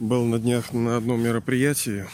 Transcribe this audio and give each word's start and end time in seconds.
был 0.00 0.24
на 0.24 0.38
днях 0.38 0.72
на 0.72 0.96
одном 0.96 1.22
мероприятии. 1.22 2.06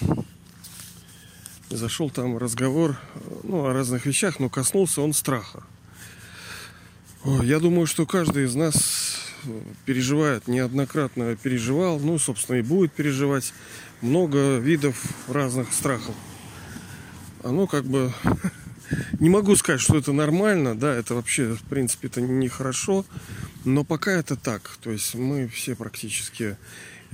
Зашел 1.71 2.10
там 2.10 2.38
разговор 2.38 2.99
ну, 3.42 3.67
о 3.67 3.72
разных 3.72 4.07
вещах, 4.07 4.41
но 4.41 4.49
коснулся 4.49 5.03
он 5.03 5.12
страха. 5.12 5.62
Я 7.25 7.58
думаю, 7.58 7.86
что 7.86 8.07
каждый 8.07 8.45
из 8.45 8.55
нас 8.55 9.20
переживает, 9.84 10.46
неоднократно 10.48 11.36
переживал, 11.36 11.98
ну, 11.98 12.19
собственно, 12.19 12.57
и 12.57 12.62
будет 12.62 12.93
переживать 12.93 13.52
много 14.01 14.59
видов 14.59 15.03
разных 15.29 15.73
страхов. 15.73 16.14
Оно 17.43 17.66
как 17.66 17.85
бы... 17.85 18.12
Не 19.19 19.30
могу 19.30 19.57
сказать, 19.57 19.80
что 19.80 19.96
это 19.96 20.12
нормально, 20.12 20.75
да, 20.75 20.95
это 20.95 21.14
вообще, 21.14 21.55
в 21.55 21.62
принципе, 21.62 22.09
это 22.09 22.21
нехорошо, 22.21 23.07
но 23.64 23.82
пока 23.82 24.12
это 24.12 24.37
так. 24.37 24.77
То 24.82 24.91
есть 24.91 25.14
мы 25.14 25.48
все 25.48 25.75
практически 25.75 26.57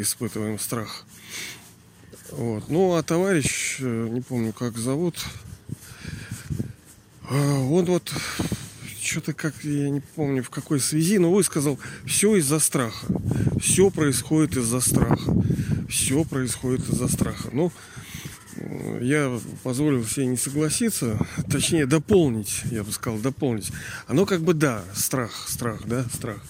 испытываем 0.01 0.59
страх. 0.59 1.05
Вот. 2.30 2.69
Ну, 2.69 2.95
а 2.95 3.02
товарищ, 3.02 3.77
э, 3.80 4.09
не 4.11 4.20
помню, 4.20 4.52
как 4.52 4.77
зовут, 4.79 5.16
э, 7.29 7.34
он 7.34 7.84
вот 7.87 8.12
что-то 9.02 9.33
как, 9.33 9.55
я 9.65 9.91
не 9.91 10.01
помню 10.01 10.43
в 10.43 10.51
какой 10.51 10.80
связи, 10.80 11.19
но 11.19 11.33
высказал, 11.33 11.79
все 12.07 12.37
из-за 12.37 12.60
страха. 12.60 13.07
Все 13.60 13.91
происходит 13.91 14.57
из-за 14.57 14.80
страха. 14.80 15.34
Все 15.88 16.24
происходит 16.24 16.88
из-за 16.88 17.09
страха. 17.09 17.48
Ну, 17.52 17.73
я 19.01 19.41
позволил 19.62 20.05
себе 20.05 20.27
не 20.27 20.37
согласиться, 20.37 21.19
точнее 21.51 21.87
дополнить, 21.87 22.62
я 22.71 22.85
бы 22.85 22.93
сказал, 22.93 23.19
дополнить. 23.19 23.73
Оно 24.07 24.27
как 24.27 24.43
бы 24.43 24.55
да, 24.55 24.85
страх, 24.95 25.48
страх, 25.48 25.82
да, 25.87 26.05
страх 26.15 26.41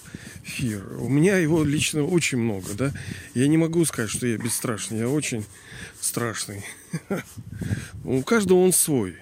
эфир. 0.43 0.83
У 0.99 1.09
меня 1.09 1.37
его 1.37 1.63
лично 1.63 2.03
очень 2.03 2.37
много, 2.37 2.73
да. 2.73 2.93
Я 3.33 3.47
не 3.47 3.57
могу 3.57 3.85
сказать, 3.85 4.09
что 4.09 4.27
я 4.27 4.37
бесстрашный, 4.37 4.99
я 4.99 5.09
очень 5.09 5.45
страшный. 5.99 6.63
У 8.03 8.21
каждого 8.23 8.59
он 8.59 8.73
свой. 8.73 9.15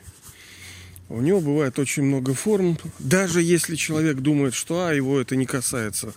У 1.10 1.22
него 1.22 1.42
бывает 1.42 1.80
очень 1.80 2.04
много 2.04 2.34
форм. 2.34 2.78
Даже 3.00 3.42
если 3.42 3.76
человек 3.76 4.18
думает, 4.18 4.54
что 4.54 4.86
а, 4.86 4.94
его 4.94 5.20
это 5.20 5.36
не 5.36 5.46
касается. 5.46 6.14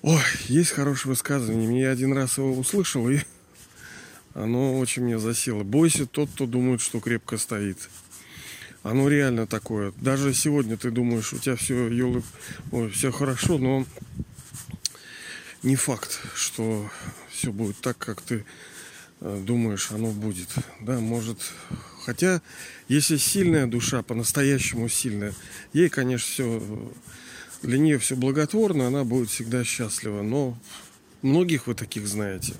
Ой, 0.00 0.22
есть 0.46 0.70
хорошее 0.70 1.10
высказывание. 1.10 1.68
Мне 1.68 1.88
один 1.88 2.14
раз 2.14 2.38
его 2.38 2.56
услышал, 2.56 3.08
и 3.10 3.18
оно 4.34 4.78
очень 4.78 5.02
мне 5.02 5.18
засело. 5.18 5.64
Бойся 5.64 6.06
тот, 6.06 6.30
кто 6.30 6.46
думает, 6.46 6.80
что 6.80 7.00
крепко 7.00 7.36
стоит. 7.36 7.78
Оно 8.82 9.08
реально 9.08 9.46
такое. 9.46 9.92
Даже 9.96 10.32
сегодня 10.34 10.76
ты 10.76 10.90
думаешь, 10.90 11.32
у 11.32 11.38
тебя 11.38 11.56
все, 11.56 11.88
елы, 11.88 12.22
ой, 12.70 12.90
все 12.90 13.10
хорошо, 13.10 13.58
но 13.58 13.84
не 15.62 15.76
факт, 15.76 16.20
что 16.34 16.90
все 17.30 17.52
будет 17.52 17.80
так, 17.80 17.98
как 17.98 18.22
ты 18.22 18.44
э, 19.20 19.42
думаешь, 19.44 19.90
оно 19.90 20.10
будет. 20.10 20.48
Да, 20.80 21.00
может. 21.00 21.38
Хотя, 22.04 22.40
если 22.88 23.16
сильная 23.16 23.66
душа, 23.66 24.02
по-настоящему 24.02 24.88
сильная, 24.88 25.34
ей, 25.72 25.88
конечно, 25.88 26.26
все 26.26 26.92
для 27.62 27.78
нее 27.78 27.98
все 27.98 28.16
благотворно, 28.16 28.86
она 28.86 29.04
будет 29.04 29.30
всегда 29.30 29.64
счастлива. 29.64 30.22
Но 30.22 30.56
многих 31.22 31.66
вы 31.66 31.74
таких 31.74 32.06
знаете. 32.06 32.54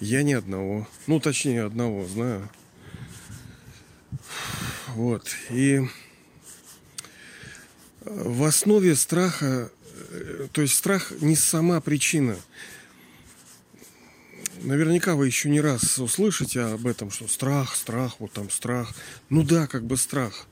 Я 0.00 0.22
ни 0.22 0.32
одного. 0.32 0.88
Ну, 1.06 1.20
точнее, 1.20 1.64
одного 1.64 2.06
знаю. 2.06 2.48
Вот. 4.94 5.28
И 5.50 5.80
в 8.00 8.44
основе 8.44 8.94
страха, 8.94 9.70
э, 10.10 10.48
то 10.52 10.62
есть 10.62 10.74
страх 10.74 11.12
не 11.20 11.34
сама 11.34 11.80
причина. 11.80 12.36
Наверняка 14.62 15.16
вы 15.16 15.26
еще 15.26 15.50
не 15.50 15.60
раз 15.60 15.98
услышите 15.98 16.60
об 16.60 16.86
этом, 16.86 17.10
что 17.10 17.26
страх, 17.26 17.74
страх, 17.74 18.20
вот 18.20 18.32
там 18.32 18.50
страх. 18.50 18.94
Ну 19.30 19.42
да, 19.42 19.66
как 19.66 19.84
бы 19.84 19.96
страх. 19.96 20.46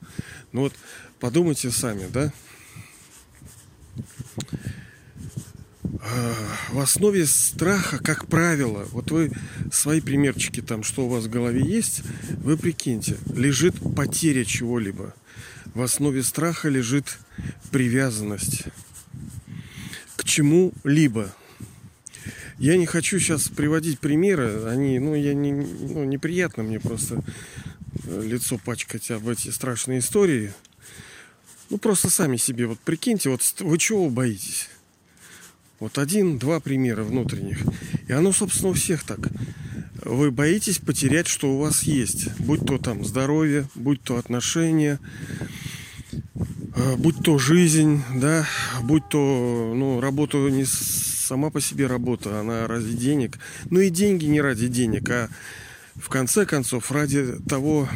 Но 0.51 0.61
вот 0.61 0.73
подумайте 1.19 1.71
сами, 1.71 2.07
да? 2.07 2.33
В 6.71 6.79
основе 6.79 7.25
страха, 7.25 7.97
как 7.97 8.27
правило, 8.27 8.87
вот 8.91 9.11
вы 9.11 9.31
свои 9.71 10.01
примерчики 10.01 10.61
там, 10.61 10.83
что 10.83 11.05
у 11.05 11.09
вас 11.09 11.25
в 11.25 11.29
голове 11.29 11.63
есть, 11.63 12.01
вы 12.43 12.57
прикиньте, 12.57 13.17
лежит 13.33 13.75
потеря 13.95 14.43
чего-либо. 14.43 15.13
В 15.73 15.81
основе 15.81 16.23
страха 16.23 16.69
лежит 16.69 17.17
привязанность 17.71 18.63
к 20.15 20.23
чему-либо. 20.23 21.33
Я 22.59 22.77
не 22.77 22.85
хочу 22.85 23.19
сейчас 23.19 23.47
приводить 23.47 23.99
примеры, 23.99 24.65
они, 24.65 24.99
ну, 24.99 25.15
я 25.15 25.33
не, 25.33 25.51
ну, 25.53 26.03
неприятно 26.03 26.63
мне 26.63 26.79
просто 26.79 27.23
лицо 28.05 28.57
пачкать 28.57 29.09
об 29.11 29.27
эти 29.27 29.49
страшные 29.49 29.99
истории. 29.99 30.53
Ну, 31.69 31.77
просто 31.77 32.09
сами 32.09 32.37
себе 32.37 32.67
вот 32.67 32.79
прикиньте, 32.79 33.29
вот 33.29 33.41
вы 33.59 33.77
чего 33.77 34.09
боитесь? 34.09 34.69
Вот 35.83 35.97
один-два 35.97 36.61
примера 36.61 37.03
внутренних. 37.03 37.57
И 38.07 38.13
оно, 38.13 38.31
собственно, 38.31 38.69
у 38.69 38.73
всех 38.73 39.03
так. 39.03 39.19
Вы 40.05 40.31
боитесь 40.31 40.79
потерять, 40.79 41.27
что 41.27 41.53
у 41.53 41.59
вас 41.59 41.83
есть. 41.83 42.33
Будь 42.39 42.65
то 42.65 42.77
там 42.77 43.03
здоровье, 43.03 43.67
будь 43.75 44.01
то 44.01 44.15
отношения, 44.15 44.97
э, 46.73 46.95
будь 46.95 47.21
то 47.21 47.37
жизнь, 47.37 48.01
да, 48.15 48.47
будь 48.83 49.09
то, 49.09 49.73
ну, 49.75 49.99
работа 49.99 50.37
не 50.37 50.63
сама 50.63 51.49
по 51.49 51.59
себе 51.59 51.87
работа, 51.87 52.39
она 52.39 52.65
ради 52.65 52.93
денег. 52.93 53.37
Ну 53.69 53.81
и 53.81 53.89
деньги 53.89 54.23
не 54.23 54.39
ради 54.39 54.69
денег, 54.69 55.09
а 55.09 55.27
в 55.97 56.07
конце 56.07 56.45
концов 56.45 56.93
ради 56.93 57.39
того, 57.49 57.89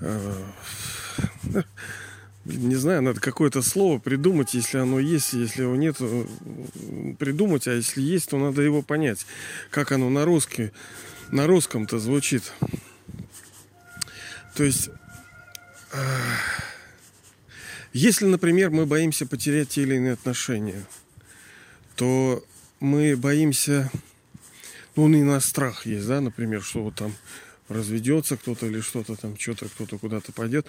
э, 0.00 0.44
не 2.48 2.76
знаю, 2.76 3.02
надо 3.02 3.20
какое-то 3.20 3.62
слово 3.62 3.98
придумать, 3.98 4.54
если 4.54 4.78
оно 4.78 4.98
есть, 4.98 5.34
если 5.34 5.62
его 5.62 5.76
нет, 5.76 5.96
придумать, 7.18 7.68
а 7.68 7.74
если 7.74 8.00
есть, 8.00 8.30
то 8.30 8.38
надо 8.38 8.62
его 8.62 8.82
понять, 8.82 9.26
как 9.70 9.92
оно 9.92 10.08
на 10.08 10.24
русский, 10.24 10.70
на 11.30 11.46
русском-то 11.46 11.98
звучит. 11.98 12.52
То 14.54 14.64
есть, 14.64 14.88
если, 17.92 18.24
например, 18.26 18.70
мы 18.70 18.86
боимся 18.86 19.26
потерять 19.26 19.68
те 19.70 19.82
или 19.82 19.96
иные 19.96 20.14
отношения, 20.14 20.84
то 21.96 22.42
мы 22.80 23.16
боимся, 23.16 23.90
ну, 24.96 25.08
и 25.08 25.22
на 25.22 25.40
страх 25.40 25.84
есть, 25.84 26.06
да, 26.06 26.20
например, 26.20 26.62
что 26.62 26.82
вот 26.82 26.94
там 26.94 27.14
разведется 27.68 28.36
кто-то 28.36 28.66
или 28.66 28.80
что-то 28.80 29.16
там, 29.16 29.38
что-то 29.38 29.66
кто-то 29.66 29.98
куда-то 29.98 30.32
пойдет 30.32 30.66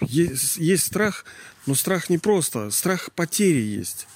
есть, 0.00 0.56
есть 0.56 0.86
страх, 0.86 1.24
но 1.66 1.74
страх 1.74 2.10
не 2.10 2.18
просто. 2.18 2.70
Страх 2.70 3.10
потери 3.14 3.60
есть. 3.60 4.06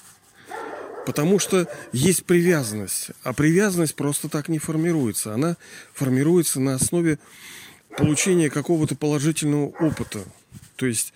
Потому 1.05 1.37
что 1.37 1.67
есть 1.91 2.25
привязанность. 2.25 3.11
А 3.23 3.33
привязанность 3.33 3.95
просто 3.95 4.27
так 4.27 4.49
не 4.49 4.59
формируется. 4.59 5.33
Она 5.33 5.55
формируется 5.93 6.59
на 6.59 6.75
основе 6.75 7.19
получения 7.97 8.49
какого-то 8.49 8.95
положительного 8.95 9.67
опыта. 9.79 10.23
То 10.75 10.85
есть, 10.85 11.13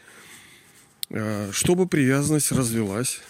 э, 1.09 1.49
чтобы 1.51 1.87
привязанность 1.87 2.51
развилась, 2.51 3.21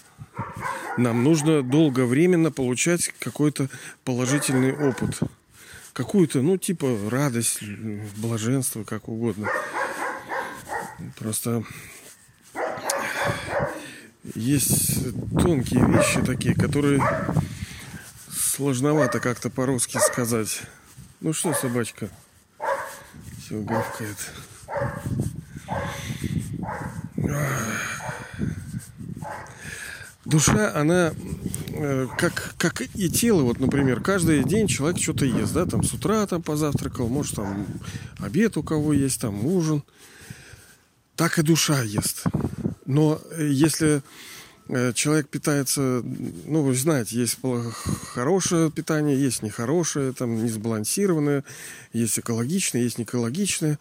нам 0.98 1.24
нужно 1.24 1.64
долговременно 1.64 2.52
получать 2.52 3.14
какой-то 3.20 3.70
положительный 4.04 4.74
опыт. 4.74 5.20
Какую-то, 5.94 6.42
ну, 6.42 6.58
типа 6.58 6.98
радость, 7.10 7.62
блаженство, 8.18 8.84
как 8.84 9.08
угодно. 9.08 9.50
Просто 11.18 11.64
есть 14.36 15.14
тонкие 15.38 15.86
вещи 15.86 16.22
такие, 16.22 16.56
которые 16.56 17.02
сложновато 18.30 19.20
как-то 19.20 19.50
по-русски 19.50 19.98
сказать. 19.98 20.62
Ну 21.22 21.34
что, 21.34 21.54
собачка? 21.54 22.10
Все 23.40 23.60
гавкает. 23.62 24.18
Душа, 30.26 30.76
она 30.76 31.12
э, 31.70 32.08
как, 32.18 32.54
как 32.58 32.82
и 32.82 33.10
тело, 33.10 33.42
вот, 33.42 33.60
например, 33.60 34.00
каждый 34.02 34.44
день 34.44 34.68
человек 34.68 35.02
что-то 35.02 35.26
ест, 35.26 35.54
да, 35.54 35.66
там 35.66 35.84
с 35.84 35.92
утра 35.92 36.28
там 36.28 36.44
позавтракал, 36.44 37.08
может, 37.08 37.38
там 37.38 37.66
обед 38.20 38.56
у 38.56 38.62
кого 38.62 38.94
есть, 38.94 39.22
там 39.22 39.46
ужин– 39.46 39.84
так 41.20 41.38
и 41.38 41.42
душа 41.42 41.84
ест. 41.84 42.24
Но 42.86 43.20
э, 43.32 43.46
если 43.52 44.02
э, 44.70 44.94
человек 44.94 45.28
питается, 45.28 46.02
ну, 46.46 46.62
вы 46.62 46.74
знаете, 46.76 47.18
есть 47.18 47.40
хорошее 48.14 48.72
питание, 48.72 49.22
есть 49.22 49.44
нехорошее, 49.44 50.14
там, 50.14 50.42
несбалансированное, 50.42 51.44
есть 51.92 52.20
экологичное, 52.20 52.84
есть 52.84 53.00
неэкологичное. 53.00 53.78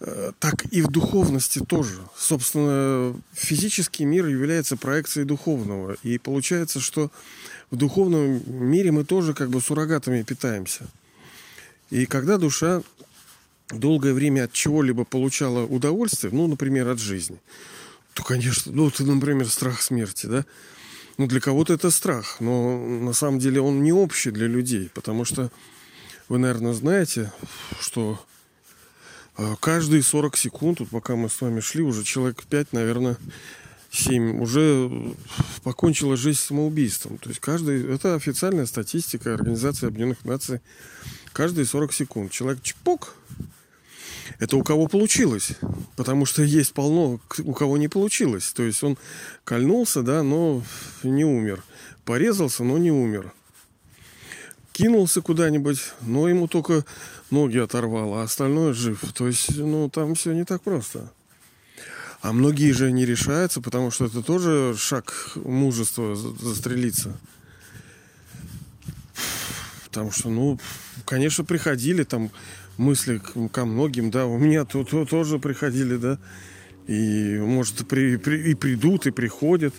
Э, 0.00 0.32
так 0.40 0.64
и 0.72 0.82
в 0.82 0.88
духовности 0.88 1.60
тоже. 1.60 2.00
Собственно, 2.16 3.14
физический 3.32 4.04
мир 4.04 4.26
является 4.26 4.76
проекцией 4.76 5.24
духовного. 5.24 5.98
И 6.02 6.18
получается, 6.18 6.80
что 6.80 7.12
в 7.70 7.76
духовном 7.76 8.42
мире 8.48 8.90
мы 8.90 9.04
тоже 9.04 9.34
как 9.34 9.50
бы 9.50 9.60
суррогатами 9.60 10.24
питаемся. 10.24 10.88
И 11.90 12.06
когда 12.06 12.38
душа 12.38 12.82
долгое 13.70 14.14
время 14.14 14.44
от 14.44 14.52
чего-либо 14.52 15.04
получала 15.04 15.64
удовольствие, 15.64 16.32
ну, 16.32 16.46
например, 16.46 16.88
от 16.88 16.98
жизни, 16.98 17.38
то, 18.14 18.22
конечно, 18.22 18.72
ну, 18.72 18.88
это, 18.88 19.04
например, 19.04 19.48
страх 19.48 19.82
смерти, 19.82 20.26
да, 20.26 20.44
ну, 21.18 21.26
для 21.26 21.40
кого-то 21.40 21.74
это 21.74 21.90
страх, 21.90 22.36
но 22.40 22.78
на 22.78 23.12
самом 23.12 23.38
деле 23.38 23.60
он 23.60 23.82
не 23.82 23.92
общий 23.92 24.30
для 24.30 24.46
людей, 24.46 24.90
потому 24.94 25.24
что 25.24 25.50
вы, 26.28 26.38
наверное, 26.38 26.72
знаете, 26.72 27.32
что 27.80 28.20
а, 29.36 29.56
каждые 29.56 30.02
40 30.02 30.36
секунд, 30.36 30.80
вот 30.80 30.90
пока 30.90 31.16
мы 31.16 31.28
с 31.28 31.40
вами 31.40 31.60
шли, 31.60 31.82
уже 31.82 32.04
человек 32.04 32.44
5, 32.44 32.72
наверное, 32.72 33.16
7 33.90 34.40
уже 34.40 34.90
покончила 35.62 36.16
жизнь 36.16 36.40
самоубийством. 36.40 37.18
То 37.18 37.30
есть 37.30 37.40
каждый, 37.40 37.94
это 37.94 38.14
официальная 38.14 38.66
статистика 38.66 39.32
Организации 39.32 39.86
Объединенных 39.86 40.24
Наций. 40.24 40.60
Каждые 41.32 41.64
40 41.66 41.92
секунд 41.92 42.30
человек 42.30 42.62
чпок. 42.62 43.14
Это 44.38 44.56
у 44.56 44.62
кого 44.62 44.86
получилось. 44.86 45.52
Потому 45.96 46.26
что 46.26 46.42
есть 46.42 46.72
полно, 46.72 47.20
у 47.38 47.52
кого 47.52 47.78
не 47.78 47.88
получилось. 47.88 48.52
То 48.52 48.62
есть 48.62 48.82
он 48.82 48.98
кольнулся, 49.44 50.02
да, 50.02 50.22
но 50.22 50.62
не 51.02 51.24
умер. 51.24 51.62
Порезался, 52.04 52.64
но 52.64 52.78
не 52.78 52.90
умер 52.90 53.32
кинулся 54.78 55.22
куда-нибудь, 55.22 55.80
но 56.02 56.28
ему 56.28 56.46
только 56.46 56.84
ноги 57.32 57.58
оторвало, 57.58 58.20
а 58.20 58.24
остальное 58.24 58.72
жив. 58.72 59.00
То 59.12 59.26
есть, 59.26 59.56
ну, 59.56 59.90
там 59.90 60.14
все 60.14 60.32
не 60.32 60.44
так 60.44 60.62
просто. 60.62 61.10
А 62.20 62.32
многие 62.32 62.70
же 62.70 62.92
не 62.92 63.04
решаются, 63.04 63.60
потому 63.60 63.90
что 63.90 64.04
это 64.04 64.22
тоже 64.22 64.76
шаг 64.78 65.32
мужества 65.34 66.14
застрелиться. 66.14 67.18
Потому 69.86 70.12
что, 70.12 70.28
ну, 70.30 70.60
конечно, 71.04 71.44
приходили 71.44 72.04
там 72.04 72.30
мысли 72.78 73.20
ко 73.52 73.66
многим, 73.66 74.10
да, 74.10 74.26
у 74.26 74.38
меня 74.38 74.64
то 74.64 74.84
тоже 74.84 75.38
приходили, 75.38 75.96
да, 75.96 76.18
и, 76.86 77.36
может, 77.38 77.86
при, 77.86 78.16
при, 78.16 78.50
и 78.50 78.54
придут, 78.54 79.06
и 79.06 79.10
приходят. 79.10 79.74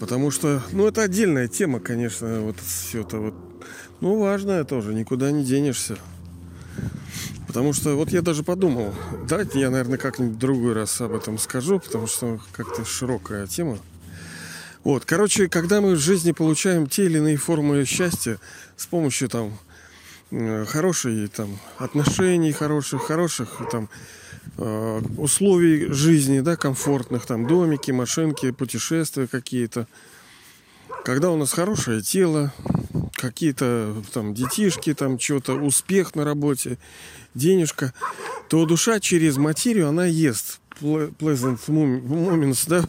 Потому 0.00 0.30
что, 0.30 0.62
ну, 0.72 0.86
это 0.86 1.02
отдельная 1.02 1.48
тема, 1.48 1.80
конечно, 1.80 2.40
вот 2.40 2.56
все 2.60 3.02
это 3.02 3.18
вот. 3.18 3.34
Ну, 4.00 4.20
важная 4.20 4.62
тоже, 4.62 4.94
никуда 4.94 5.32
не 5.32 5.44
денешься. 5.44 5.98
Потому 7.48 7.72
что 7.72 7.96
вот 7.96 8.10
я 8.10 8.22
даже 8.22 8.44
подумал, 8.44 8.94
давайте 9.28 9.58
я, 9.58 9.70
наверное, 9.70 9.98
как-нибудь 9.98 10.38
другой 10.38 10.74
раз 10.74 11.00
об 11.00 11.14
этом 11.14 11.36
скажу, 11.38 11.80
потому 11.80 12.06
что 12.06 12.40
как-то 12.52 12.84
широкая 12.84 13.46
тема. 13.46 13.78
Вот, 14.84 15.04
короче, 15.04 15.48
когда 15.48 15.80
мы 15.80 15.96
в 15.96 15.98
жизни 15.98 16.32
получаем 16.32 16.86
те 16.86 17.06
или 17.06 17.18
иные 17.18 17.36
формы 17.36 17.84
счастья 17.84 18.38
с 18.76 18.86
помощью 18.86 19.28
там 19.28 19.58
э, 20.30 20.64
хорошей 20.66 21.28
там 21.28 21.58
отношений 21.78 22.52
хороших, 22.52 23.02
хороших 23.02 23.60
там 23.70 23.88
Э, 24.56 25.00
условий 25.16 25.92
жизни, 25.92 26.40
да, 26.40 26.56
комфортных, 26.56 27.26
там 27.26 27.46
домики, 27.46 27.92
машинки, 27.92 28.50
путешествия 28.50 29.28
какие-то. 29.28 29.86
Когда 31.04 31.30
у 31.30 31.36
нас 31.36 31.52
хорошее 31.52 32.02
тело, 32.02 32.52
какие-то 33.12 34.02
там 34.12 34.34
детишки, 34.34 34.94
там 34.94 35.20
что-то, 35.20 35.54
успех 35.54 36.16
на 36.16 36.24
работе, 36.24 36.78
денежка, 37.34 37.92
то 38.48 38.66
душа 38.66 38.98
через 39.00 39.36
материю, 39.36 39.88
она 39.88 40.06
ест 40.06 40.60
pleasant 40.80 41.60
moments, 41.68 42.64
да, 42.68 42.84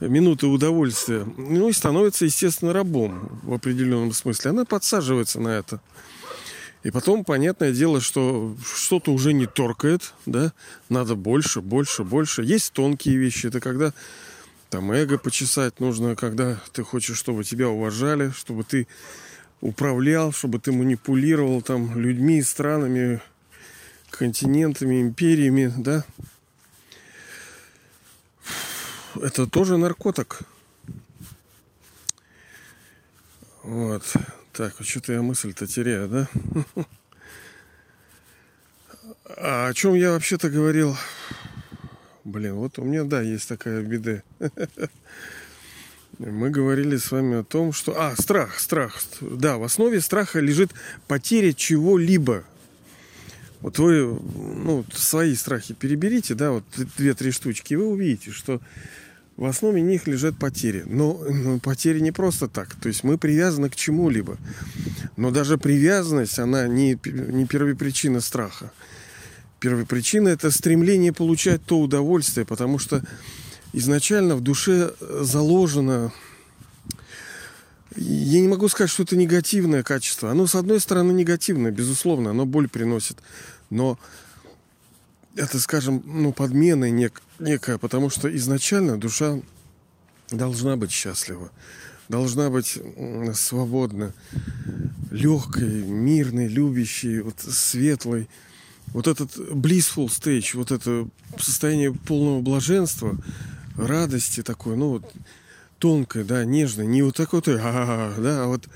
минуты 0.06 0.46
удовольствия, 0.46 1.26
ну 1.36 1.68
и 1.68 1.72
становится, 1.72 2.24
естественно, 2.24 2.72
рабом 2.72 3.40
в 3.42 3.52
определенном 3.52 4.12
смысле. 4.12 4.52
Она 4.52 4.64
подсаживается 4.64 5.38
на 5.38 5.48
это. 5.48 5.80
И 6.84 6.90
потом, 6.90 7.24
понятное 7.24 7.72
дело, 7.72 8.00
что 8.00 8.56
что-то 8.64 9.12
уже 9.12 9.32
не 9.32 9.46
торкает, 9.46 10.14
да, 10.26 10.52
надо 10.88 11.16
больше, 11.16 11.60
больше, 11.60 12.04
больше. 12.04 12.44
Есть 12.44 12.72
тонкие 12.72 13.16
вещи, 13.16 13.46
это 13.46 13.60
когда 13.60 13.92
там 14.70 14.92
эго 14.92 15.18
почесать 15.18 15.80
нужно, 15.80 16.14
когда 16.14 16.60
ты 16.72 16.84
хочешь, 16.84 17.18
чтобы 17.18 17.42
тебя 17.42 17.68
уважали, 17.68 18.30
чтобы 18.30 18.62
ты 18.62 18.86
управлял, 19.60 20.32
чтобы 20.32 20.60
ты 20.60 20.70
манипулировал 20.70 21.62
там 21.62 21.98
людьми, 21.98 22.42
странами, 22.42 23.20
континентами, 24.10 25.00
империями, 25.00 25.72
да. 25.76 26.04
Это 29.20 29.48
тоже 29.48 29.78
наркотик. 29.78 30.40
Вот. 33.64 34.04
Так, 34.58 34.74
что-то 34.80 35.12
я 35.12 35.22
мысль-то 35.22 35.68
теряю, 35.68 36.08
да? 36.08 36.28
А 39.36 39.68
о 39.68 39.72
чем 39.72 39.94
я 39.94 40.10
вообще-то 40.10 40.50
говорил? 40.50 40.96
Блин, 42.24 42.56
вот 42.56 42.76
у 42.80 42.82
меня, 42.82 43.04
да, 43.04 43.22
есть 43.22 43.48
такая 43.48 43.82
беда. 43.82 44.20
Мы 46.18 46.50
говорили 46.50 46.96
с 46.96 47.12
вами 47.12 47.38
о 47.38 47.44
том, 47.44 47.72
что... 47.72 47.94
А, 47.96 48.16
страх, 48.16 48.58
страх. 48.58 49.00
Да, 49.20 49.58
в 49.58 49.62
основе 49.62 50.00
страха 50.00 50.40
лежит 50.40 50.72
потеря 51.06 51.52
чего-либо. 51.52 52.42
Вот 53.60 53.78
вы, 53.78 54.06
ну, 54.06 54.84
свои 54.92 55.36
страхи 55.36 55.72
переберите, 55.72 56.34
да, 56.34 56.50
вот 56.50 56.64
две-три 56.96 57.30
штучки, 57.30 57.74
и 57.74 57.76
вы 57.76 57.86
увидите, 57.86 58.32
что 58.32 58.60
в 59.38 59.44
основе 59.44 59.80
них 59.80 60.08
лежат 60.08 60.36
потери. 60.36 60.82
Но, 60.84 61.14
но 61.14 61.60
потери 61.60 62.00
не 62.00 62.10
просто 62.10 62.48
так. 62.48 62.74
То 62.74 62.88
есть 62.88 63.04
мы 63.04 63.16
привязаны 63.16 63.70
к 63.70 63.76
чему-либо. 63.76 64.36
Но 65.16 65.30
даже 65.30 65.58
привязанность, 65.58 66.40
она 66.40 66.66
не, 66.66 66.98
не 67.04 67.46
первопричина 67.46 68.20
страха. 68.20 68.72
Первопричина– 69.60 70.28
это 70.30 70.50
стремление 70.50 71.12
получать 71.12 71.64
то 71.64 71.80
удовольствие, 71.80 72.44
потому 72.44 72.80
что 72.80 73.00
изначально 73.72 74.34
в 74.34 74.40
душе 74.40 74.92
заложено 75.00 76.12
я 77.96 78.40
не 78.40 78.48
могу 78.48 78.68
сказать, 78.68 78.90
что 78.90 79.04
это 79.04 79.16
негативное 79.16 79.82
качество. 79.84 80.30
Оно, 80.30 80.46
с 80.46 80.54
одной 80.56 80.80
стороны, 80.80 81.12
негативное, 81.12 81.70
безусловно, 81.70 82.30
оно 82.30 82.44
боль 82.44 82.68
приносит. 82.68 83.18
Но 83.70 83.98
это, 85.38 85.58
скажем, 85.60 86.02
ну, 86.04 86.32
подмена 86.32 86.90
нек, 86.90 87.22
некая, 87.38 87.78
потому 87.78 88.10
что 88.10 88.34
изначально 88.36 88.98
душа 88.98 89.40
должна 90.30 90.76
быть 90.76 90.90
счастлива, 90.90 91.50
должна 92.08 92.50
быть 92.50 92.78
свободна, 93.34 94.12
легкой, 95.10 95.82
мирной, 95.84 96.48
любящей, 96.48 97.20
вот, 97.20 97.40
светлой. 97.40 98.28
Вот 98.88 99.06
этот 99.06 99.36
blissful 99.36 100.06
stage, 100.06 100.50
вот 100.54 100.70
это 100.72 101.08
состояние 101.38 101.92
полного 101.92 102.40
блаженства, 102.40 103.16
радости 103.76 104.42
такой, 104.42 104.76
ну 104.76 104.88
вот 104.88 105.12
тонкое, 105.78 106.24
да, 106.24 106.44
нежное, 106.44 106.86
не 106.86 107.02
вот 107.02 107.14
такое, 107.16 107.42
вот, 107.42 108.22
да, 108.22 108.44
а 108.44 108.46
вот 108.46 108.68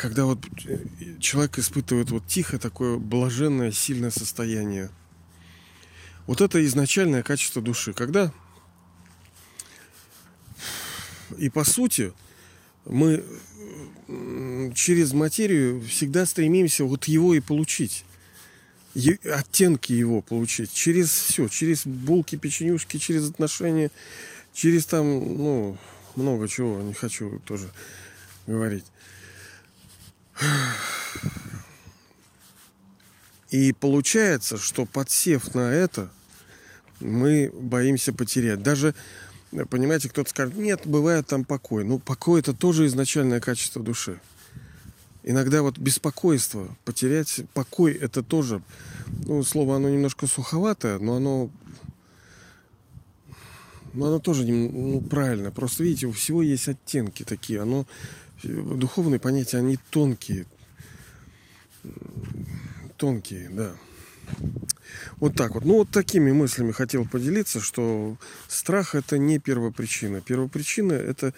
когда 0.00 0.24
вот 0.24 0.38
э, 0.64 0.78
человек 1.20 1.58
испытывает 1.58 2.10
вот 2.10 2.26
тихо 2.26 2.58
такое 2.58 2.96
блаженное, 2.96 3.70
сильное 3.70 4.10
состояние. 4.10 4.88
Вот 6.26 6.40
это 6.40 6.64
изначальное 6.64 7.22
качество 7.22 7.60
души. 7.60 7.92
Когда 7.92 8.32
и 11.36 11.50
по 11.50 11.64
сути 11.64 12.14
мы 12.86 13.22
через 14.74 15.12
материю 15.12 15.82
всегда 15.82 16.24
стремимся 16.24 16.84
вот 16.84 17.04
его 17.04 17.34
и 17.34 17.40
получить. 17.40 18.06
Оттенки 18.94 19.92
его 19.92 20.22
получить. 20.22 20.72
Через 20.72 21.10
все. 21.10 21.46
Через 21.48 21.86
булки, 21.86 22.36
печенюшки, 22.36 22.96
через 22.96 23.28
отношения, 23.28 23.90
через 24.54 24.86
там, 24.86 25.06
ну, 25.36 25.76
много 26.16 26.48
чего. 26.48 26.80
Не 26.80 26.94
хочу 26.94 27.38
тоже 27.44 27.70
говорить. 28.46 28.86
И 33.50 33.72
получается, 33.72 34.58
что 34.58 34.86
подсев 34.86 35.54
на 35.54 35.72
это, 35.72 36.08
мы 37.00 37.50
боимся 37.52 38.12
потерять. 38.12 38.62
Даже, 38.62 38.94
понимаете, 39.70 40.08
кто-то 40.08 40.30
скажет, 40.30 40.54
нет, 40.54 40.82
бывает 40.84 41.26
там 41.26 41.44
покой. 41.44 41.84
Ну, 41.84 41.98
покой 41.98 42.40
это 42.40 42.54
тоже 42.54 42.86
изначальное 42.86 43.40
качество 43.40 43.82
души. 43.82 44.20
Иногда 45.22 45.62
вот 45.62 45.78
беспокойство, 45.78 46.68
потерять 46.84 47.42
покой, 47.52 47.92
это 47.92 48.22
тоже, 48.22 48.62
ну, 49.26 49.42
слово 49.42 49.76
оно 49.76 49.90
немножко 49.90 50.26
суховатое, 50.26 50.98
но 50.98 51.16
оно, 51.16 51.50
но 53.92 54.06
оно 54.06 54.18
тоже 54.18 54.46
ну, 54.46 55.00
правильно. 55.02 55.50
Просто 55.50 55.82
видите, 55.82 56.06
у 56.06 56.12
всего 56.12 56.40
есть 56.40 56.68
оттенки 56.68 57.22
такие. 57.24 57.60
Оно 57.60 57.86
духовные 58.42 59.20
понятия, 59.20 59.58
они 59.58 59.78
тонкие. 59.90 60.46
тонкие, 62.96 63.48
да. 63.50 63.72
Вот 65.18 65.34
так 65.34 65.54
вот. 65.54 65.64
Ну, 65.64 65.74
вот 65.78 65.90
такими 65.90 66.32
мыслями 66.32 66.72
хотел 66.72 67.06
поделиться, 67.06 67.60
что 67.60 68.16
страх 68.48 68.94
это 68.94 69.18
не 69.18 69.38
первопричина. 69.38 70.20
Первопричина 70.20 70.92
это 70.92 71.34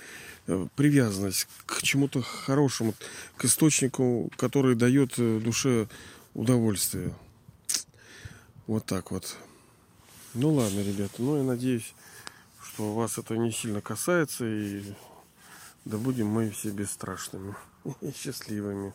э, 0.47 0.67
привязанность 0.77 1.49
к 1.67 1.83
чему-то 1.83 2.23
хорошему, 2.23 2.95
к 3.37 3.45
источнику, 3.45 4.31
который 4.37 4.75
дает 4.75 5.15
э, 5.19 5.41
душе 5.43 5.89
удовольствие. 6.35 7.15
Вот 8.67 8.87
так 8.87 9.11
вот. 9.11 9.37
Ну 10.35 10.55
ладно, 10.55 10.81
ребята, 10.81 11.15
ну 11.19 11.37
я 11.37 11.43
надеюсь, 11.43 11.95
что 12.63 12.95
вас 12.95 13.19
это 13.19 13.37
не 13.37 13.53
сильно 13.53 13.81
касается 13.81 14.47
и 14.47 14.83
да 15.85 15.99
будем 15.99 16.29
мы 16.29 16.51
все 16.51 16.71
бесстрашными 16.71 17.55
и 18.01 18.13
счастливыми. 18.17 18.93